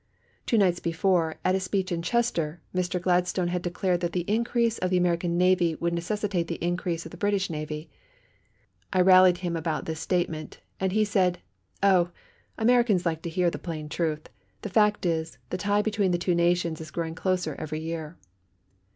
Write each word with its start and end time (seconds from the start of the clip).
Two 0.47 0.57
nights 0.57 0.79
before, 0.79 1.35
at 1.45 1.53
a 1.53 1.59
speech 1.59 1.91
in 1.91 2.01
Chester, 2.01 2.59
Mr. 2.73 2.99
Gladstone 2.99 3.49
had 3.49 3.61
declared 3.61 3.99
that 3.99 4.13
the 4.13 4.25
increase 4.27 4.79
of 4.79 4.89
the 4.89 4.97
American 4.97 5.37
navy 5.37 5.75
would 5.75 5.93
necessitate 5.93 6.47
the 6.47 6.55
increase 6.55 7.05
of 7.05 7.11
the 7.11 7.17
British 7.21 7.51
navy. 7.51 7.87
I 8.91 9.01
rallied 9.01 9.37
him 9.45 9.55
about 9.55 9.85
this 9.85 9.99
statement, 9.99 10.59
and 10.79 10.91
he 10.91 11.05
said, 11.05 11.37
"Oh! 11.83 12.09
Americans 12.57 13.05
like 13.05 13.21
to 13.21 13.29
hear 13.29 13.51
the 13.51 13.59
plain 13.59 13.89
truth. 13.89 14.27
The 14.63 14.69
fact 14.69 15.05
is, 15.05 15.37
the 15.51 15.57
tie 15.59 15.83
between 15.83 16.09
the 16.09 16.17
two 16.17 16.33
nations 16.33 16.81
is 16.81 16.89
growing 16.89 17.13
closer 17.13 17.53
every 17.59 17.79
year." 17.81 18.17